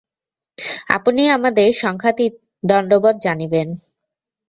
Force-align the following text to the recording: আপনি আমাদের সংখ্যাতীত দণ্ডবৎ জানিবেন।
আপনি 0.89 1.23
আমাদের 1.29 1.67
সংখ্যাতীত 1.75 2.33
দণ্ডবৎ 2.63 3.15
জানিবেন। 3.21 3.67